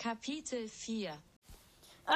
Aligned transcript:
Kapitel 0.00 0.66
4 0.66 1.12
Oh, 2.08 2.12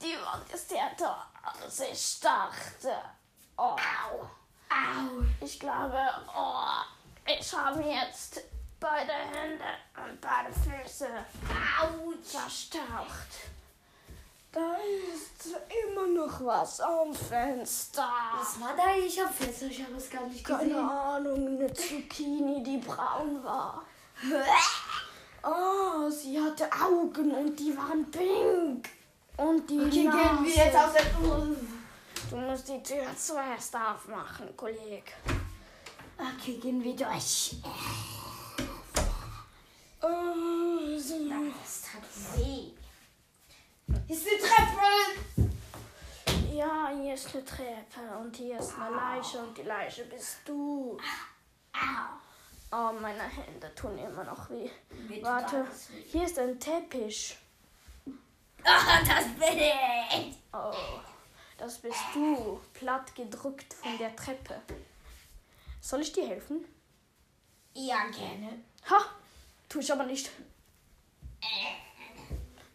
die 0.00 0.14
Wand 0.14 0.52
ist 0.52 0.72
härter, 0.72 1.26
als 1.42 1.80
ich 1.80 2.20
dachte. 2.20 2.94
Oh. 3.56 3.76
Ich 5.40 5.58
glaube, 5.58 5.98
oh, 6.36 6.84
ich 7.26 7.52
habe 7.52 7.82
jetzt 7.82 8.44
beide 8.78 9.12
Hände 9.12 9.64
und 9.96 10.20
beide 10.20 10.52
Füße 10.52 11.08
verstaucht. 12.22 13.50
Da 14.52 14.76
ist 15.12 15.48
noch 16.40 16.46
was 16.46 16.80
am 16.80 17.14
Fenster. 17.14 18.08
Was 18.38 18.60
war 18.60 18.74
da 18.76 18.84
eigentlich 18.84 19.20
am 19.20 19.30
Fenster? 19.32 19.66
Ich 19.66 19.82
habe 19.82 19.94
es 19.96 20.10
gar 20.10 20.26
nicht 20.26 20.44
Keine 20.44 20.64
gesehen. 20.64 20.88
Ahnung, 20.88 21.46
eine 21.58 21.72
Zucchini, 21.72 22.62
die 22.62 22.78
braun 22.78 23.42
war. 23.44 23.82
Oh, 25.42 26.08
sie 26.10 26.40
hatte 26.40 26.68
Augen 26.72 27.30
und 27.32 27.58
die 27.58 27.76
waren 27.76 28.10
pink. 28.10 28.88
Und 29.36 29.68
die 29.68 29.80
Okay, 29.80 30.04
Nase. 30.04 30.18
gehen 30.18 30.44
wir 30.44 30.64
jetzt 30.64 30.76
aus 30.76 30.92
der. 30.92 31.04
Du 32.30 32.36
musst 32.36 32.68
die 32.68 32.82
Tür 32.82 33.04
zuerst 33.16 33.76
aufmachen, 33.76 34.56
Kollege. 34.56 35.12
Okay, 36.18 36.56
gehen 36.58 36.82
wir 36.82 36.96
durch. 36.96 37.56
Oh, 40.00 40.98
sie. 40.98 41.28
Das 41.28 41.84
hat 41.92 42.38
weh. 42.38 42.70
Ist 44.08 44.26
eine 44.26 44.38
Treppe! 44.38 44.84
Eine 47.34 47.44
Treppe 47.44 48.16
und 48.20 48.36
hier 48.36 48.60
ist 48.60 48.78
eine 48.78 48.94
Leiche 48.94 49.38
und 49.38 49.58
die 49.58 49.62
Leiche 49.62 50.04
bist 50.04 50.38
du. 50.44 50.96
Oh, 52.70 52.92
meine 53.00 53.24
Hände 53.24 53.74
tun 53.74 53.98
immer 53.98 54.22
noch 54.22 54.48
weh. 54.50 54.70
Warte, 55.20 55.66
hier 56.06 56.26
ist 56.26 56.38
ein 56.38 56.60
Teppich. 56.60 57.36
Ah, 58.62 59.00
das 59.00 59.24
bin 59.34 59.58
ich! 59.58 60.36
Oh, 60.52 60.72
das 61.58 61.78
bist 61.78 61.98
du, 62.14 62.60
platt 62.72 63.12
gedrückt 63.16 63.74
von 63.74 63.98
der 63.98 64.14
Treppe. 64.14 64.62
Soll 65.80 66.02
ich 66.02 66.12
dir 66.12 66.28
helfen? 66.28 66.64
Ja, 67.72 68.06
gerne. 68.10 68.62
Ha, 68.88 69.06
tu 69.68 69.80
ich 69.80 69.92
aber 69.92 70.04
nicht. 70.04 70.30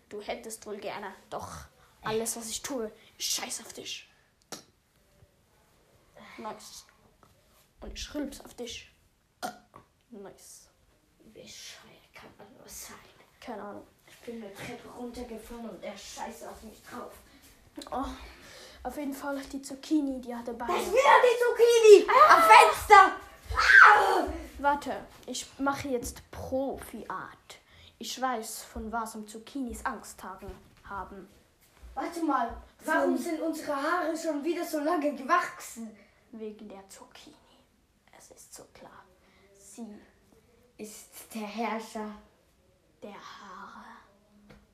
Du 0.10 0.22
hättest 0.22 0.66
wohl 0.66 0.80
gerne, 0.80 1.16
doch 1.30 1.50
alles, 2.02 2.36
was 2.36 2.50
ich 2.50 2.62
tue, 2.62 2.92
ist 3.18 3.30
scheiß 3.30 3.62
auf 3.62 3.72
dich. 3.72 4.09
Nice. 6.42 6.86
Und 7.82 7.94
ich 7.94 8.14
rülps 8.14 8.42
auf 8.42 8.54
dich. 8.54 8.92
Nice. 10.12 10.70
Wie 11.20 11.30
bescheuert 11.42 12.14
kann 12.14 12.30
man 12.38 12.48
nur 12.58 12.68
sein? 12.68 12.96
Keine 13.40 13.62
Ahnung. 13.62 13.88
Ich 14.08 14.18
bin 14.26 14.44
eine 14.44 14.54
Treppe 14.54 14.90
runtergefallen 14.98 15.70
und 15.70 15.84
er 15.84 15.98
scheißt 15.98 16.46
auf 16.48 16.62
mich 16.64 16.82
drauf. 16.84 17.14
Oh, 17.92 18.06
auf 18.84 18.98
jeden 18.98 19.14
Fall 19.14 19.40
die 19.54 19.62
Zucchini, 19.62 20.20
die 20.20 20.36
hatte 20.36 20.54
Das 20.54 20.68
Beine. 20.68 20.80
ist 20.82 20.92
wieder 20.92 21.22
die 21.24 22.04
Zucchini! 22.04 22.20
Am 22.30 22.42
Fenster! 22.42 23.16
Ah! 23.56 24.24
Warte, 24.60 25.06
ich 25.26 25.48
mache 25.60 25.88
jetzt 25.90 26.22
Profi-Art. 26.32 27.60
Ich 28.00 28.20
weiß, 28.20 28.64
von 28.64 28.92
was 28.92 29.16
am 29.16 29.28
Zucchinis 29.28 29.86
Angst 29.86 30.22
haben. 30.24 31.28
Warte 31.94 32.24
mal, 32.24 32.56
warum 32.86 33.18
sind 33.18 33.40
unsere 33.42 33.76
Haare 33.76 34.16
schon 34.18 34.44
wieder 34.44 34.66
so 34.66 34.80
lange 34.80 35.16
gewachsen? 35.16 35.96
Wegen 36.32 36.70
der 36.70 36.88
Zucchini. 36.90 37.36
Es 38.18 38.32
ist 38.32 38.54
so 38.54 38.64
klar. 38.74 39.04
Sie, 39.58 39.88
Ist 40.78 41.34
der 41.34 41.48
Herrscher. 41.48 42.12
der 43.02 43.14
Haare. 43.16 43.86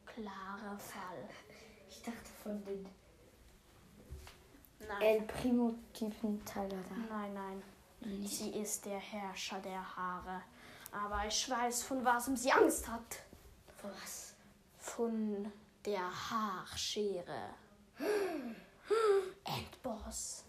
Klarer 0.05 0.77
Fall. 0.79 1.29
Ich 1.89 2.01
dachte 2.01 2.29
von 2.43 2.63
den 2.65 2.85
Nein, 4.79 5.01
El 5.01 5.21
Primo-Typen 5.23 6.43
Teile 6.45 6.77
da. 6.89 6.95
nein, 7.15 7.33
nein. 7.33 7.63
Sie 8.25 8.49
ist 8.51 8.85
der 8.85 8.99
Herrscher 8.99 9.59
der 9.59 9.95
Haare. 9.95 10.41
Aber 10.91 11.25
ich 11.27 11.49
weiß, 11.49 11.83
von 11.83 12.03
was 12.05 12.25
sie 12.35 12.51
Angst 12.51 12.87
hat. 12.87 13.23
Von 13.77 13.91
was? 14.01 14.35
Von 14.77 15.51
der 15.85 16.29
Haarschere. 16.29 17.49
Endboss. 19.43 20.44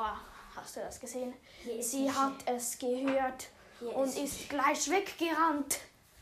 Oh, 0.00 0.16
hast 0.54 0.76
du 0.76 0.80
das 0.80 1.00
gesehen? 1.00 1.34
Sie 1.80 2.08
hat 2.08 2.46
es 2.46 2.78
gehört 2.78 3.48
Hier 3.80 3.96
und 3.96 4.06
ist 4.06 4.16
ist 4.16 4.48
gleich 4.48 4.88
weggerannt. 4.88 5.80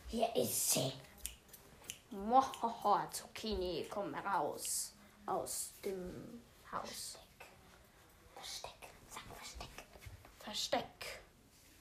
Hier 0.09 0.35
ist 0.35 0.71
sie. 0.71 0.95
Mohoho, 2.11 3.01
Zucchini, 3.11 3.87
komm 3.91 4.15
heraus 4.15 4.95
aus 5.27 5.73
dem 5.85 6.43
Haus. 6.73 7.19
Versteck. 8.35 8.71
Sag 9.11 9.25
Versteck. 9.37 9.85
Versteck. 10.39 11.21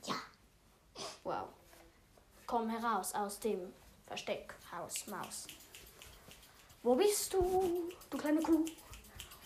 Ja. 0.03 0.16
Wow. 1.23 1.47
Komm 2.45 2.69
heraus 2.72 3.13
aus 3.13 3.39
dem 3.39 3.73
Versteck, 4.05 4.53
Haus, 4.69 5.07
Maus. 5.07 5.47
Wo 6.84 6.94
bist 6.95 7.34
du, 7.34 7.89
du 8.09 8.17
kleine 8.17 8.41
Kuh? 8.41 8.66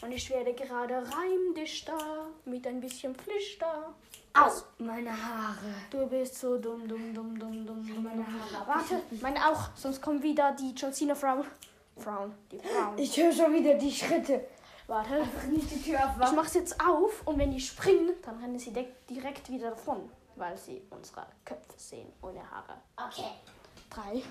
Und 0.01 0.11
ich 0.11 0.29
werde 0.29 0.53
gerade 0.53 0.95
reimdichter 0.95 2.27
mit 2.45 2.65
ein 2.65 2.79
bisschen 2.79 3.13
Pflichter. 3.15 3.93
Au, 4.33 4.49
meine 4.77 5.11
Haare. 5.11 5.73
Du 5.91 6.05
bist 6.07 6.39
so 6.39 6.57
dumm, 6.57 6.87
dumm, 6.87 7.13
dumm, 7.13 7.37
dumm, 7.37 7.65
dumm, 7.65 7.85
dumm. 7.87 8.03
Meine 8.03 8.25
Haare. 8.25 8.67
Warte, 8.67 9.01
meine 9.21 9.45
auch, 9.49 9.69
sonst 9.75 10.01
kommen 10.01 10.21
wieder 10.23 10.53
die 10.53 10.71
John 10.71 10.93
Cena 10.93 11.15
Frauen. 11.15 11.43
Frauen, 11.97 12.33
die 12.51 12.59
Frauen. 12.59 12.97
Ich 12.97 13.17
höre 13.17 13.33
schon 13.33 13.53
wieder 13.53 13.73
die 13.73 13.91
Schritte. 13.91 14.45
Warte, 14.87 15.15
Einfach 15.15 15.43
nicht 15.43 15.69
die 15.69 15.81
Tür 15.81 15.95
ich 15.99 16.03
aufmachen. 16.05 16.35
mach's 16.37 16.53
jetzt 16.53 16.79
auf 16.79 17.27
und 17.27 17.37
wenn 17.37 17.51
die 17.51 17.59
springen, 17.59 18.11
dann 18.23 18.39
rennen 18.39 18.57
sie 18.57 18.71
direkt 19.09 19.49
wieder 19.49 19.71
davon, 19.71 20.09
weil 20.35 20.57
sie 20.57 20.81
unsere 20.91 21.25
Köpfe 21.43 21.73
sehen 21.77 22.11
ohne 22.21 22.39
Haare. 22.49 22.77
Okay. 22.95 23.29
Drei, 23.89 24.23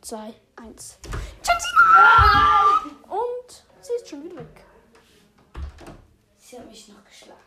zwei, 0.00 0.32
eins. 0.56 0.98
John 1.44 1.58
Cena! 1.60 3.14
Und 3.14 3.64
sie 3.82 3.92
ist 3.94 4.08
schon 4.08 4.24
wieder 4.24 4.36
weg. 4.36 4.64
Sie 6.38 6.58
hat 6.58 6.66
mich 6.66 6.88
noch 6.88 7.04
geschlagen. 7.04 7.38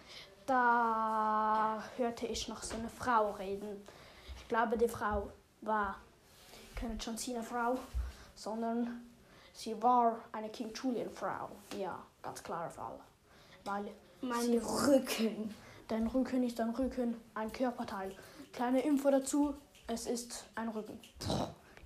Da 0.45 1.83
hörte 2.03 2.28
ich 2.28 2.50
noch 2.50 2.62
so 2.62 2.75
eine 2.75 2.90
Frau 2.90 3.31
reden. 3.31 3.81
Ich 4.38 4.47
glaube, 4.50 4.78
die 4.78 4.90
Frau 4.90 5.31
war 5.62 5.96
keine 6.75 6.96
John 6.96 7.18
Cena 7.18 7.41
Frau, 7.41 7.78
sondern 8.36 9.06
sie 9.53 9.81
war 9.81 10.19
eine 10.34 10.50
King 10.50 10.74
Julian 10.74 11.09
Frau. 11.09 11.50
Ja, 11.78 11.97
ganz 12.22 12.44
klarer 12.44 12.69
Fall. 12.69 13.00
Weil 13.63 13.86
Mein 14.22 14.58
Rücken. 14.58 15.56
dein 15.88 16.08
Rücken 16.08 16.44
ist 16.44 16.59
ein 16.59 16.72
Rücken, 16.72 17.16
ein 17.36 17.52
Körperteil. 17.53 18.13
Kleine 18.52 18.81
Info 18.81 19.09
dazu, 19.09 19.56
es 19.88 20.06
ist 20.06 20.44
ein 20.56 20.68
Rücken. 20.68 21.00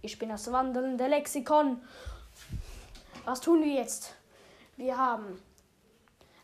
Ich 0.01 0.17
bin 0.17 0.29
das 0.29 0.51
wandelnde 0.51 1.07
Lexikon. 1.07 1.79
Was 3.25 3.41
tun 3.41 3.63
wir 3.63 3.73
jetzt? 3.73 4.16
Wir 4.77 4.97
haben 4.97 5.39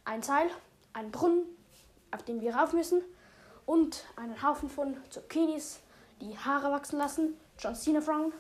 ein 0.06 0.22
Seil, 0.22 0.50
einen 0.94 1.10
Brunnen, 1.12 1.46
auf 2.12 2.22
den 2.22 2.40
wir 2.40 2.56
rauf 2.56 2.74
müssen 2.74 3.02
und 3.66 4.04
einen 4.16 4.42
Haufen 4.42 4.70
von 4.70 4.98
Zucchinis, 5.10 5.80
die 6.22 6.38
Haare 6.38 6.72
wachsen 6.72 6.98
lassen, 6.98 7.38
John 7.58 7.76
Cena 7.76 8.02
Frauen 8.02 8.34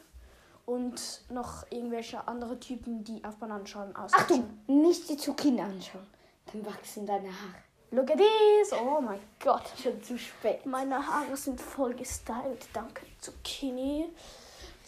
und 0.65 1.21
noch 1.29 1.65
irgendwelche 1.69 2.27
andere 2.27 2.59
Typen, 2.59 3.03
die 3.03 3.23
auf 3.23 3.35
Bananenschalen 3.37 3.95
ausrutschen. 3.95 4.43
Achtung, 4.65 4.81
nicht 4.81 5.09
die 5.09 5.17
Zucchini 5.17 5.61
anschauen. 5.61 6.07
Dann 6.51 6.65
wachsen 6.65 7.05
deine 7.05 7.27
Haare. 7.27 7.63
Look 7.91 8.09
at 8.09 8.17
this! 8.17 8.73
Oh 8.73 8.99
mein 9.01 9.19
Gott. 9.39 9.71
Schon 9.81 10.01
zu 10.01 10.17
spät. 10.17 10.65
Meine 10.65 11.05
Haare 11.05 11.37
sind 11.37 11.61
voll 11.61 11.93
gestylt, 11.93 12.67
danke 12.73 13.05
Zucchini. 13.19 14.09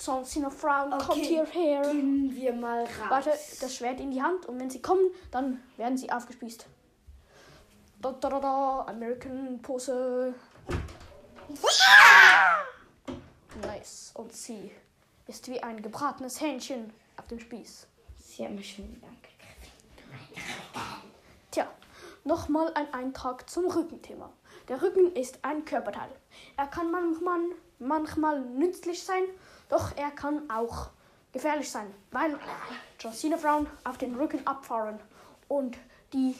John 0.03 0.25
Cena 0.25 0.49
Frauen, 0.49 0.97
kommt 0.97 1.23
hierher. 1.23 1.81
Gehen 1.83 2.35
wir 2.35 2.53
mal 2.53 2.81
raus. 2.81 2.89
Warte, 3.09 3.29
das 3.29 3.75
Schwert 3.75 3.99
in 3.99 4.11
die 4.11 4.21
Hand 4.21 4.45
und 4.47 4.59
wenn 4.59 4.69
sie 4.69 4.81
kommen, 4.81 5.11
dann 5.31 5.61
werden 5.77 5.97
sie 5.97 6.11
aufgespießt. 6.11 6.65
Da, 8.01 8.11
da, 8.11 8.29
da, 8.29 8.39
da, 8.39 8.85
American 8.87 9.59
Pose. 9.61 10.33
Nice. 13.61 14.11
Und 14.13 14.33
sie 14.33 14.71
ist 15.27 15.47
wie 15.47 15.61
ein 15.61 15.81
gebratenes 15.81 16.39
Hähnchen 16.39 16.93
auf 17.17 17.27
dem 17.27 17.39
Spieß. 17.39 17.87
Sie 18.17 18.45
hat 18.45 18.51
mich 18.51 18.75
schon 18.75 18.91
wieder 18.91 19.07
angegriffen. 19.07 19.35
Tja, 21.51 21.67
nochmal 22.23 22.71
ein 22.75 22.93
Eintrag 22.93 23.49
zum 23.49 23.65
Rückenthema. 23.65 24.31
Der 24.67 24.81
Rücken 24.81 25.15
ist 25.15 25.39
ein 25.43 25.63
Körperteil. 25.63 26.09
Er 26.57 26.67
kann 26.67 26.91
manchmal, 26.91 27.39
manchmal 27.79 28.41
nützlich 28.41 29.03
sein, 29.03 29.23
doch 29.69 29.95
er 29.95 30.11
kann 30.11 30.49
auch 30.49 30.89
gefährlich 31.31 31.69
sein, 31.69 31.93
weil 32.11 32.37
John 32.99 33.13
Cena 33.13 33.37
Frauen 33.37 33.67
auf 33.83 33.97
den 33.97 34.15
Rücken 34.15 34.45
abfahren 34.47 34.99
und 35.47 35.77
die 36.13 36.35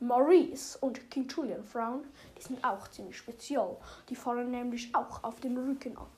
Maurice 0.00 0.76
und 0.80 1.10
King 1.10 1.26
Julian 1.28 1.64
Frauen, 1.64 2.04
die 2.36 2.42
sind 2.42 2.62
auch 2.64 2.86
ziemlich 2.88 3.16
speziell. 3.16 3.76
Die 4.08 4.16
fahren 4.16 4.50
nämlich 4.50 4.94
auch 4.94 5.24
auf 5.24 5.40
dem 5.40 5.56
Rücken 5.56 5.96
ab. 5.96 6.10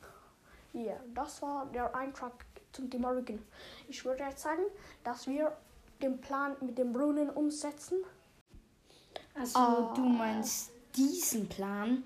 Ja, 0.73 0.97
das 1.15 1.41
war 1.43 1.67
der 1.67 1.95
Eintrag 1.95 2.45
zum 2.73 2.91
Thema 2.91 3.11
Rücken. 3.11 3.43
Ich 3.89 4.05
würde 4.05 4.25
jetzt 4.25 4.43
sagen, 4.43 4.63
dass 5.05 5.27
wir 5.27 5.57
den 6.03 6.21
Plan 6.21 6.57
mit 6.61 6.77
dem 6.79 6.93
Brunnen 6.93 7.31
umsetzen. 7.31 7.99
Also 9.35 9.59
Ah. 9.59 9.93
du 9.95 10.03
meinst 10.03 10.71
diesen 10.97 11.49
Plan, 11.49 12.03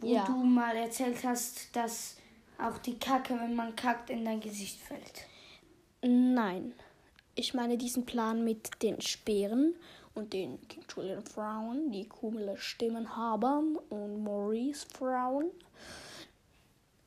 wo 0.00 0.06
Ja. 0.06 0.24
du 0.24 0.32
mal 0.32 0.76
erzählt 0.76 1.22
hast, 1.24 1.74
dass 1.74 2.16
auch 2.58 2.78
die 2.78 2.98
Kacke, 2.98 3.38
wenn 3.38 3.54
man 3.54 3.74
kackt, 3.76 4.10
in 4.10 4.24
dein 4.24 4.40
Gesicht 4.40 4.80
fällt. 4.80 5.26
Nein, 6.02 6.74
ich 7.34 7.54
meine 7.54 7.78
diesen 7.78 8.04
Plan 8.04 8.44
mit 8.44 8.82
den 8.82 9.00
Speeren 9.00 9.74
und 10.14 10.32
den 10.32 10.66
King 10.68 10.84
Julian 10.94 11.24
Frauen, 11.24 11.90
die 11.90 12.08
coole 12.08 12.56
Stimmen 12.56 13.16
haben 13.16 13.76
und 13.90 14.22
Maurice 14.22 14.86
Frauen. 14.86 15.50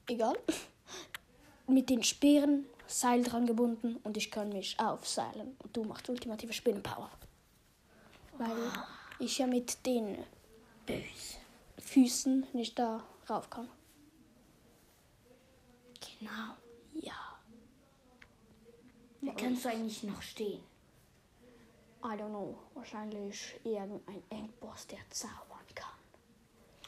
Egal. 0.07 0.37
Mit 1.67 1.89
den 1.89 2.03
Speeren, 2.03 2.65
Seil 2.87 3.23
dran 3.23 3.45
gebunden 3.45 3.97
und 4.03 4.15
ich 4.15 4.31
kann 4.31 4.49
mich 4.49 4.79
aufseilen. 4.79 5.57
Und 5.61 5.75
du 5.75 5.83
machst 5.83 6.07
ultimative 6.09 6.53
Spinnenpower. 6.53 7.11
Weil 8.37 8.55
ich 9.19 9.37
ja 9.39 9.47
mit 9.47 9.85
den. 9.85 10.17
Füßen 11.79 12.47
nicht 12.53 12.79
da 12.79 13.03
rauf 13.29 13.49
kann. 13.49 13.67
Genau. 16.19 16.55
Ja. 16.93 17.37
Wie 19.19 19.31
kannst 19.31 19.65
du 19.65 19.69
eigentlich 19.69 20.03
noch 20.03 20.21
stehen? 20.21 20.61
I 22.07 22.15
don't 22.15 22.29
know. 22.29 22.57
Wahrscheinlich 22.73 23.59
irgendein 23.65 24.23
Endboss, 24.29 24.87
der 24.87 24.99
zaubern 25.09 25.67
kann. 25.75 25.89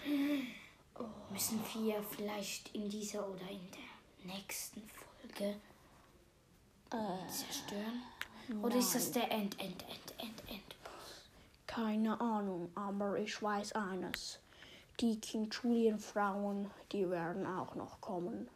Müssen 1.30 1.60
wir 1.74 2.02
vielleicht 2.04 2.74
in 2.74 2.90
dieser 2.90 3.28
oder 3.28 3.50
in 3.50 3.68
der 3.72 4.34
nächsten 4.34 4.82
Folge 4.90 5.56
zerstören? 7.28 8.02
Oder 8.64 8.78
ist 8.78 8.96
das 8.96 9.12
der 9.12 9.30
End, 9.30 9.60
End, 9.60 9.84
End, 9.90 10.14
End, 10.20 10.50
End? 10.50 10.76
Keine 11.68 12.20
Ahnung, 12.22 12.72
aber 12.76 13.20
ich 13.20 13.44
weiß 13.44 13.74
eines. 13.74 14.40
Die 15.02 15.20
King 15.20 15.50
Julian 15.52 16.00
Frauen, 16.00 16.72
die 16.94 17.10
werden 17.10 17.46
auch 17.46 17.76
noch 17.76 18.00
kommen. 18.00 18.50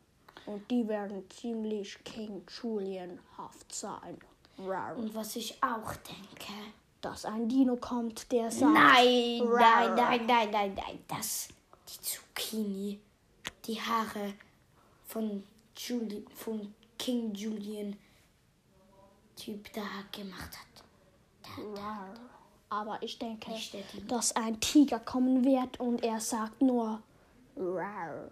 Und 0.46 0.70
die 0.72 0.88
werden 0.88 1.30
ziemlich 1.30 2.02
King 2.06 2.44
Julian-haft 2.48 3.74
sein. 3.74 4.18
Rar. 4.58 4.96
Und 4.96 5.14
was 5.16 5.36
ich 5.36 5.62
auch 5.62 5.94
denke. 5.96 6.54
Dass 7.02 7.26
ein 7.26 7.50
Dino 7.50 7.76
kommt, 7.76 8.32
der 8.32 8.50
sagt... 8.50 8.74
Nein, 8.74 9.42
Rar. 9.42 9.90
nein, 9.90 9.96
nein, 9.96 10.26
nein, 10.26 10.52
nein, 10.52 10.74
nein. 10.76 11.00
Das, 11.08 11.50
die 11.90 12.02
Zucchini, 12.02 13.00
die 13.66 13.82
Haare 13.82 14.34
von, 15.06 15.44
Juli, 15.76 16.26
von 16.34 16.74
King 16.98 17.34
Julian 17.34 17.98
Typ 19.36 19.74
da 19.74 19.82
gemacht 20.12 20.52
hat. 20.58 21.58
Rar. 21.76 22.14
Aber 22.70 22.98
ich 23.02 23.20
denke, 23.20 23.52
dass 24.08 24.36
ein 24.36 24.60
Tiger 24.60 25.00
kommen 25.00 25.44
wird 25.44 25.80
und 25.80 26.04
er 26.04 26.20
sagt 26.20 26.62
nur... 26.62 27.02
Rar. 27.56 28.30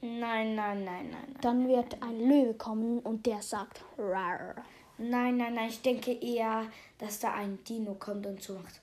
Nein, 0.00 0.54
nein, 0.54 0.84
nein, 0.84 0.84
nein, 0.84 1.10
nein. 1.10 1.36
Dann 1.40 1.66
wird 1.66 2.00
ein 2.02 2.28
Löwe 2.28 2.54
kommen 2.54 2.98
und 3.00 3.24
der 3.24 3.40
sagt 3.40 3.80
Rar. 3.96 4.54
Nein, 4.98 5.36
nein, 5.36 5.54
nein. 5.54 5.68
Ich 5.68 5.82
denke 5.82 6.12
eher, 6.12 6.66
dass 6.98 7.20
da 7.20 7.34
ein 7.34 7.62
Dino 7.64 7.94
kommt 7.94 8.26
und 8.26 8.42
so 8.42 8.54
macht. 8.54 8.80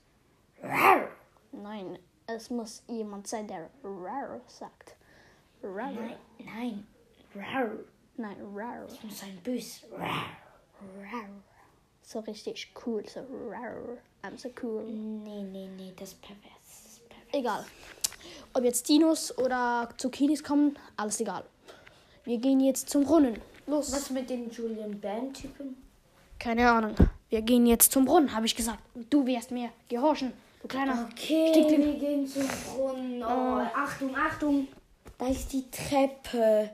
Rar. 0.62 1.08
Nein, 1.52 1.98
es 2.26 2.50
muss 2.50 2.82
jemand 2.86 3.26
sein, 3.26 3.48
der 3.48 3.70
Rar 3.82 4.40
sagt. 4.46 4.96
Rar. 5.62 5.92
Nein, 5.92 6.16
nein. 6.38 6.86
Rar. 7.34 7.70
Nein, 8.16 8.36
Rar. 8.54 8.86
Ich 8.92 9.02
muss 9.02 9.22
ein 9.22 9.38
Bös. 9.42 9.84
Rar. 9.92 10.26
Rar. 11.00 11.28
So 12.02 12.20
richtig 12.20 12.72
cool, 12.84 13.06
so 13.08 13.20
Rar. 13.48 13.98
I'm 14.22 14.36
so 14.36 14.50
cool. 14.62 14.84
Nee, 14.84 15.42
nee, 15.42 15.68
nee, 15.76 15.92
das 15.96 16.10
ist 16.10 16.22
pervers. 16.22 16.42
Das 16.60 16.92
ist 16.92 17.08
pervers. 17.08 17.32
Egal. 17.32 17.64
Ob 18.54 18.64
jetzt 18.64 18.88
Dinos 18.88 19.36
oder 19.38 19.88
Zucchinis 19.96 20.44
kommen, 20.44 20.78
alles 20.96 21.20
egal. 21.20 21.44
Wir 22.24 22.38
gehen 22.38 22.60
jetzt 22.60 22.90
zum 22.90 23.04
Brunnen. 23.04 23.40
Los. 23.66 23.92
Was 23.92 24.10
mit 24.10 24.28
den 24.28 24.50
Julian 24.50 25.00
Band-Typen? 25.00 25.76
Keine 26.42 26.68
Ahnung. 26.70 26.94
Wir 27.28 27.40
gehen 27.42 27.66
jetzt 27.66 27.92
zum 27.92 28.04
Brunnen, 28.04 28.34
habe 28.34 28.46
ich 28.46 28.56
gesagt. 28.56 28.80
Und 28.94 29.12
du 29.12 29.24
wirst 29.26 29.52
mir 29.52 29.70
gehorchen, 29.88 30.32
du 30.60 30.66
kleiner. 30.68 31.08
Okay, 31.12 31.50
Stinkling. 31.52 31.84
wir 31.84 31.98
gehen 31.98 32.26
zum 32.26 32.48
Brunnen. 32.48 33.22
Oh, 33.22 33.60
Äh, 33.60 33.66
Achtung, 33.76 34.16
Achtung. 34.16 34.68
da 35.18 35.26
ist 35.28 35.52
die 35.52 35.70
Treppe. 35.70 36.70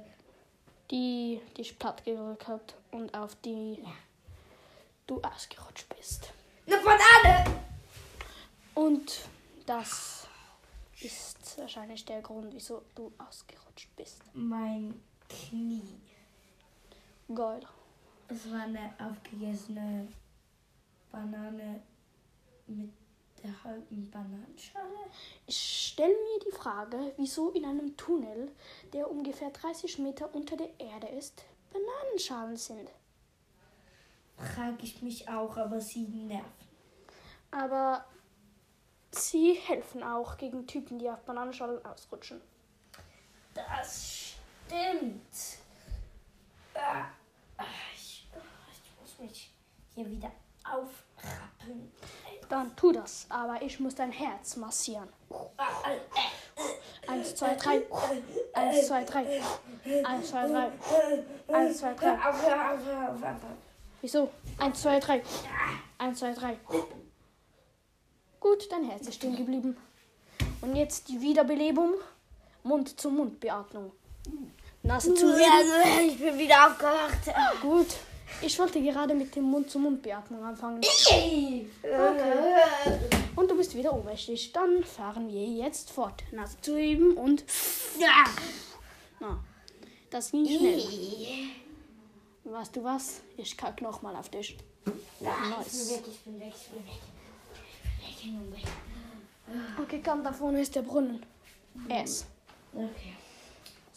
Die 0.90 1.38
dich 1.58 1.78
platt 1.78 2.02
gerückt 2.06 2.48
hat 2.48 2.74
und 2.92 3.12
auf 3.14 3.34
die 3.44 3.78
du 5.06 5.20
ausgerutscht 5.20 5.86
bist. 5.94 6.32
Eine 6.66 6.76
Banane! 6.78 7.44
Und 8.74 9.20
das 9.66 10.26
ist 11.02 11.58
wahrscheinlich 11.58 12.06
der 12.06 12.22
Grund, 12.22 12.54
wieso 12.54 12.80
du 12.94 13.12
ausgerutscht 13.18 13.94
bist. 13.96 14.22
Mein 14.32 14.98
Knie. 15.28 15.82
Geil. 17.34 17.60
Es 18.28 18.50
war 18.50 18.62
eine 18.62 18.92
aufgegessene 18.98 20.08
Banane 21.10 21.80
mit 22.66 22.90
der 23.42 23.64
halben 23.64 24.10
Bananenschale. 24.10 25.10
Ich 25.46 25.90
stelle 25.92 26.12
mir 26.12 26.44
die 26.46 26.54
Frage, 26.56 27.12
wieso 27.16 27.50
in 27.52 27.64
einem 27.64 27.96
Tunnel, 27.96 28.52
der 28.92 29.10
ungefähr 29.10 29.50
30 29.50 29.98
Meter 30.00 30.34
unter 30.34 30.56
der 30.56 30.68
Erde 30.78 31.06
ist, 31.08 31.44
Bananenschalen 31.72 32.56
sind. 32.56 32.90
Frage 34.36 34.82
ich 34.82 35.02
mich 35.02 35.28
auch, 35.28 35.56
aber 35.56 35.80
sie 35.80 36.06
nerven. 36.06 36.44
Aber 37.50 38.04
sie 39.10 39.54
helfen 39.54 40.02
auch 40.02 40.36
gegen 40.36 40.66
Typen, 40.66 40.98
die 40.98 41.10
auf 41.10 41.20
Bananenschalen 41.24 41.84
ausrutschen. 41.84 42.40
Das 43.54 44.34
stimmt. 44.66 45.58
Ah, 46.74 47.06
ah, 47.56 47.64
Ich, 47.94 48.28
ah, 48.34 48.38
ich 48.72 49.00
muss 49.00 49.07
mich 49.18 49.52
hier 49.94 50.08
wieder 50.08 50.30
aufrappeln. 50.64 51.92
Dann 52.48 52.74
tu 52.76 52.92
das, 52.92 53.26
aber 53.28 53.60
ich 53.60 53.78
muss 53.78 53.94
dein 53.94 54.12
Herz 54.12 54.56
massieren. 54.56 55.08
Eins, 57.06 57.34
zwei, 57.34 57.54
drei. 57.54 57.82
Eins, 58.54 58.86
zwei, 58.86 59.04
drei. 59.04 59.42
Eins, 60.04 60.28
zwei, 60.28 60.46
drei. 60.46 60.70
Eins, 61.48 61.78
zwei, 61.78 61.94
drei. 61.94 62.18
Wieso? 64.00 64.30
Eins, 64.58 64.80
zwei, 64.82 65.00
drei. 65.00 65.22
Eins, 65.98 66.18
zwei, 66.18 66.32
drei. 66.32 66.56
Gut, 68.40 68.70
dein 68.70 68.84
Herz 68.84 69.06
ist 69.08 69.16
stehen 69.16 69.36
geblieben. 69.36 69.76
Und 70.60 70.76
jetzt 70.76 71.08
die 71.08 71.20
Wiederbelebung. 71.20 71.94
Mund-zu-Mund-Beatmung. 72.62 73.92
Nase 74.82 75.14
zu. 75.14 75.26
Ja, 75.38 75.60
Ich 76.00 76.18
bin 76.18 76.38
wieder 76.38 76.66
aufgewacht. 76.66 77.60
Gut. 77.60 77.88
Ich 78.40 78.58
wollte 78.58 78.80
gerade 78.80 79.14
mit 79.14 79.34
dem 79.34 79.44
Mund-zu-Mund-Beatmung 79.44 80.44
anfangen. 80.44 80.80
Okay. 80.80 81.66
Und 83.34 83.50
du 83.50 83.56
bist 83.56 83.74
wieder 83.74 83.92
ohnmächtig. 83.92 84.52
Dann 84.52 84.84
fahren 84.84 85.28
wir 85.28 85.44
jetzt 85.44 85.90
fort. 85.90 86.22
Nase 86.32 86.60
zu 86.60 86.76
heben 86.76 87.16
und. 87.16 87.44
Na, 89.20 89.38
das 90.10 90.30
ging 90.30 90.46
schnell. 90.46 90.82
Weißt 92.44 92.76
du 92.76 92.84
was? 92.84 93.20
Ich 93.36 93.56
kack 93.56 93.82
nochmal 93.82 94.16
auf 94.16 94.28
dich. 94.28 94.56
Ich 94.86 94.92
bin 94.92 94.94
Nice. 95.50 95.90
weg, 95.90 96.04
ich 96.08 96.20
bin 96.20 96.40
weg, 96.40 96.52
ich 96.56 96.68
bin 96.70 96.86
weg. 96.86 97.00
Ich 98.08 98.22
bin 98.22 98.52
weg. 98.52 98.64
Okay, 99.82 100.00
komm, 100.04 100.22
da 100.24 100.32
vorne 100.32 100.60
ist 100.60 100.74
der 100.74 100.82
Brunnen. 100.82 101.24
Es. 101.88 102.26
Okay. 102.72 103.16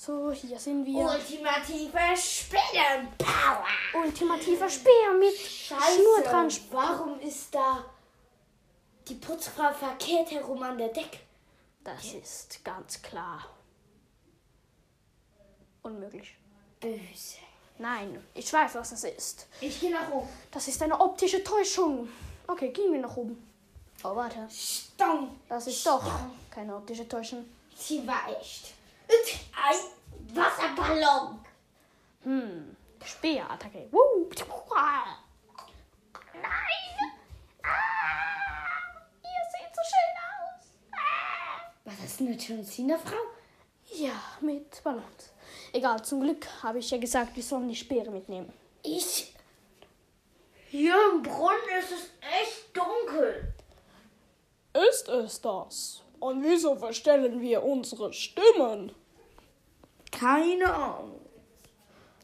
So, 0.03 0.31
hier 0.31 0.57
sind 0.57 0.83
wir. 0.83 1.05
Ultimative 1.05 2.17
Spinnenpower. 2.17 3.67
Ultimativer 3.93 4.67
Speer 4.67 5.13
mit 5.19 5.37
Schnur 5.37 6.23
dran. 6.23 6.51
Warum 6.71 7.19
ist 7.19 7.53
da 7.53 7.85
die 9.07 9.13
Putzfrau 9.13 9.71
verkehrt 9.71 10.31
herum 10.31 10.63
an 10.63 10.79
der 10.79 10.87
Decke? 10.87 11.19
Das 11.83 12.13
ist 12.15 12.65
ganz 12.65 12.99
klar. 12.99 13.45
Unmöglich. 15.83 16.35
Böse. 16.79 17.37
Nein, 17.77 18.25
ich 18.33 18.51
weiß, 18.51 18.73
was 18.73 18.93
es 18.93 19.03
ist. 19.03 19.45
Ich 19.59 19.79
gehe 19.79 19.91
nach 19.91 20.09
oben. 20.09 20.29
Das 20.49 20.67
ist 20.67 20.81
eine 20.81 20.99
optische 20.99 21.43
Täuschung. 21.43 22.09
Okay, 22.47 22.69
gehen 22.69 22.91
wir 22.91 23.01
nach 23.01 23.15
oben. 23.15 23.37
Oh, 24.03 24.15
warte. 24.15 24.47
Stong. 24.49 25.39
Das 25.47 25.67
ist 25.67 25.85
doch 25.85 26.03
keine 26.49 26.75
optische 26.75 27.07
Täuschung. 27.07 27.45
Sie 27.75 28.07
war 28.07 28.35
echt. 28.41 28.80
Und 29.11 29.39
ein 29.65 30.35
Wasserballon. 30.35 31.39
Hm, 32.23 32.77
Speerattacke. 33.03 33.87
Woo. 33.91 34.29
Nein! 36.33 37.11
Ah, 37.63 38.79
ihr 39.21 39.43
seht 39.51 39.75
so 39.75 39.81
schön 39.91 40.15
aus. 40.29 40.65
Ah. 40.93 41.61
War 41.83 41.93
das 42.01 42.19
eine 42.19 42.35
John 42.35 42.63
Cena 42.63 42.97
Frau? 42.97 43.17
Ja, 43.93 44.13
mit 44.39 44.81
Ballons. 44.83 45.33
Egal, 45.73 46.03
zum 46.03 46.21
Glück 46.21 46.47
habe 46.63 46.79
ich 46.79 46.89
ja 46.89 46.97
gesagt, 46.97 47.35
wir 47.35 47.43
sollen 47.43 47.67
die 47.67 47.75
Speere 47.75 48.09
mitnehmen. 48.09 48.53
Ich. 48.83 49.33
Hier 50.69 50.95
im 51.11 51.21
Brunnen 51.21 51.79
ist 51.79 51.91
es 51.91 52.09
echt 52.21 52.75
dunkel. 52.75 53.53
Ist 54.89 55.09
es 55.09 55.41
das? 55.41 56.01
Und 56.19 56.43
wieso 56.43 56.75
verstellen 56.77 57.41
wir 57.41 57.63
unsere 57.63 58.13
Stimmen? 58.13 58.93
Keine 60.11 60.73
Ahnung. 60.73 61.21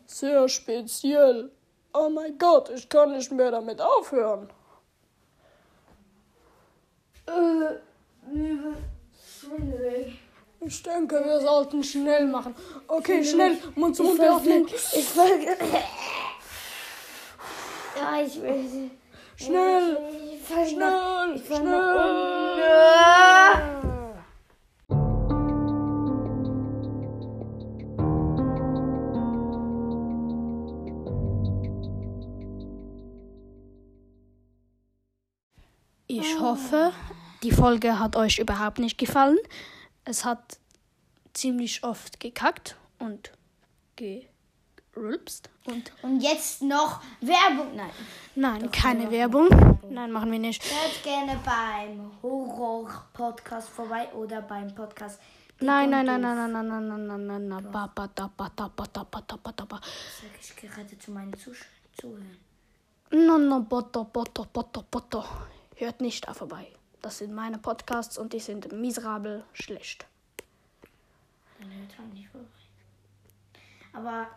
Sehr 0.06 0.48
speziell. 0.48 1.51
Oh 1.94 2.10
mein 2.10 2.38
Gott, 2.38 2.70
ich 2.70 2.88
kann 2.88 3.12
nicht 3.12 3.32
mehr 3.32 3.51
damit 3.51 3.82
aufhören. 3.82 4.50
Äh, 7.27 8.32
mir 8.32 8.63
wird 8.63 8.77
schwindelig. 9.39 10.20
Ich 10.60 10.84
denke, 10.84 11.24
wir 11.24 11.39
sollten 11.39 11.84
schnell 11.84 12.27
machen. 12.27 12.56
Okay, 12.88 13.24
schnell, 13.24 13.58
Mund 13.75 13.96
zu 13.96 14.03
Mund 14.03 14.20
Ich 14.20 14.25
öffnen. 14.25 14.67
Ich 14.67 15.06
folge. 15.10 15.58
Ja, 17.96 18.22
ich 18.22 18.41
will. 18.41 18.91
Schnell, 19.36 19.98
Ich 20.34 20.70
schnell, 20.70 21.36
ich 21.36 21.46
schnell. 21.46 23.26
Ich 36.19 36.39
hoffe, 36.39 36.93
die 37.43 37.51
Folge 37.51 38.00
hat 38.00 38.15
euch 38.15 38.39
überhaupt 38.39 38.79
nicht 38.79 38.97
gefallen. 38.97 39.38
Es 40.03 40.25
hat 40.25 40.57
ziemlich 41.33 41.83
oft 41.83 42.19
gekackt 42.19 42.75
und 42.97 43.31
gerülpst. 43.95 45.50
Und 45.65 45.91
Und 46.01 46.21
jetzt 46.21 46.63
noch 46.63 47.01
Werbung. 47.21 47.75
Nein. 47.75 47.91
nein, 48.36 48.71
keine 48.71 49.12
Werbung. 49.12 49.50
Werbung. 49.50 49.79
Nein, 49.89 50.12
machen 50.12 50.31
wir 50.31 50.39
nicht. 50.39 50.63
Hört 50.63 51.03
gerne 51.03 51.39
beim 51.45 52.12
Horror-Podcast 52.24 53.69
vorbei 53.69 54.07
oder 54.13 54.41
beim 54.41 54.74
Podcast. 54.74 55.19
Nein, 55.59 55.89
nein, 55.89 56.05
nein, 56.05 56.21
Doof. 56.21 56.31
nein, 56.31 56.51
nein, 56.51 56.67
nein, 56.67 56.88
nein, 56.88 57.07
nein, 57.07 57.27
nein, 57.27 57.47
nein, 57.47 57.71
ba, 57.71 57.91
ba, 57.93 58.09
da, 58.13 58.29
ba, 58.36 58.51
da, 58.55 58.67
ba, 58.75 58.86
da, 58.91 59.03
ba, 59.03 59.21
da, 59.27 59.36
ba, 59.38 59.51
da, 59.55 59.65
ba. 59.65 59.81
Sag 59.81 60.31
ich 60.39 60.55
gerade 60.55 60.97
zu 60.97 61.12
meinen 61.12 61.33
Zuhörern. 61.36 62.38
No, 63.12 63.38
no, 63.38 63.62
boto, 63.62 64.03
boto, 64.05 64.45
boto, 64.51 64.83
boto. 64.89 65.24
Hört 65.77 66.01
nicht 66.01 66.27
da 66.27 66.34
vorbei. 66.34 66.67
Das 67.01 67.19
sind 67.19 67.34
meine 67.34 67.60
Podcasts 67.60 68.17
und 68.17 68.34
die 68.34 68.39
sind 68.39 68.72
miserabel 68.72 69.43
schlecht. 69.53 70.07
Dann 71.60 71.72
hört 71.72 71.98
halt 71.98 72.13
nicht 72.13 72.29
vorbei. 72.29 72.48
Aber 73.93 74.27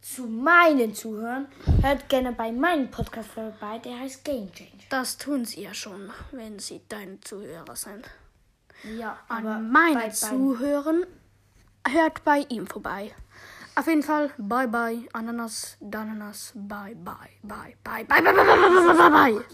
zu 0.00 0.26
meinen 0.26 0.94
Zuhörern, 0.94 1.46
hört 1.82 2.08
gerne 2.08 2.32
bei 2.32 2.50
meinem 2.50 2.90
Podcast 2.90 3.30
vorbei, 3.30 3.78
der 3.78 4.00
heißt 4.00 4.24
Game 4.24 4.50
Change. 4.52 4.84
Das 4.90 5.18
tun 5.18 5.44
sie 5.44 5.62
ja 5.62 5.74
schon, 5.74 6.10
wenn 6.32 6.58
sie 6.58 6.80
deine 6.88 7.20
Zuhörer 7.20 7.76
sind. 7.76 8.08
Ja, 8.96 9.18
aber 9.28 9.56
an 9.56 9.70
meine 9.70 10.00
bei, 10.00 10.08
Zuhörern 10.10 11.04
hört 11.86 12.24
bei 12.24 12.46
ihm 12.48 12.66
vorbei. 12.66 13.14
Auf 13.74 13.86
jeden 13.86 14.02
Fall, 14.02 14.30
bye 14.38 14.66
bye, 14.66 15.08
Ananas, 15.12 15.76
Dananas, 15.80 16.52
bye 16.54 16.96
bye, 16.96 17.14
bye 17.42 17.76
bye, 17.84 18.04
bye 18.04 18.22
bye, 18.22 18.22
bye 18.22 18.32
bye, 18.32 18.44
bye 18.44 18.94
bye. 18.94 19.10
bye, 19.10 19.32
bye. 19.32 19.44